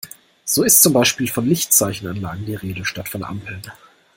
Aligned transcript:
So 0.45 0.63
ist 0.63 0.81
zum 0.81 0.93
Beispiel 0.93 1.27
von 1.27 1.45
Lichtzeichenanlagen 1.45 2.47
die 2.47 2.55
Rede, 2.55 2.85
statt 2.85 3.07
von 3.07 3.23
Ampeln. 3.23 3.61